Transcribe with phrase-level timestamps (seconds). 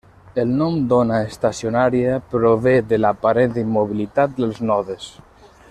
[0.43, 5.11] El nom d'ona estacionària prové de l'aparent immobilitat dels nodes.